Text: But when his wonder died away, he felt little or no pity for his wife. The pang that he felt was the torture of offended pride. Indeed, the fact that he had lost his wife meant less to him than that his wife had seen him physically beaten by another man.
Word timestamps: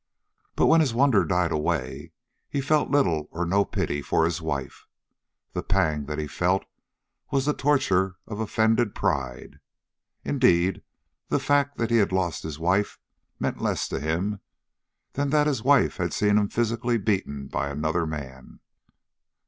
But 0.55 0.65
when 0.65 0.81
his 0.81 0.95
wonder 0.95 1.23
died 1.25 1.51
away, 1.51 2.11
he 2.49 2.59
felt 2.59 2.89
little 2.89 3.27
or 3.29 3.45
no 3.45 3.63
pity 3.63 4.01
for 4.01 4.25
his 4.25 4.41
wife. 4.41 4.87
The 5.53 5.61
pang 5.61 6.07
that 6.07 6.17
he 6.17 6.25
felt 6.25 6.65
was 7.29 7.45
the 7.45 7.53
torture 7.53 8.15
of 8.25 8.39
offended 8.39 8.95
pride. 8.95 9.59
Indeed, 10.25 10.81
the 11.27 11.37
fact 11.39 11.77
that 11.77 11.91
he 11.91 11.97
had 11.97 12.11
lost 12.11 12.41
his 12.41 12.57
wife 12.57 12.97
meant 13.39 13.61
less 13.61 13.87
to 13.89 13.99
him 13.99 14.39
than 15.13 15.29
that 15.29 15.45
his 15.45 15.61
wife 15.61 15.97
had 15.97 16.13
seen 16.13 16.35
him 16.35 16.49
physically 16.49 16.97
beaten 16.97 17.45
by 17.45 17.69
another 17.69 18.07
man. 18.07 18.59